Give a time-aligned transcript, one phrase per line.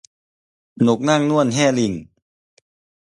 [0.87, 1.93] นกนางนวลแฮร์ริ่ง